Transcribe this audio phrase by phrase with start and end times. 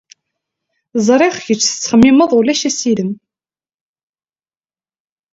[1.07, 3.11] Ẓriɣ kecc tettxemmed ulac assirem.